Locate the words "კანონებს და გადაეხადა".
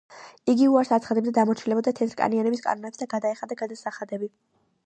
2.67-3.59